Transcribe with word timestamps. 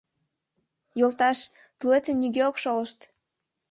—Йолташ, 0.99 1.39
тулетым 1.79 2.15
нигӧ 2.21 2.41
ок 2.49 2.55
шолышт! 2.63 2.99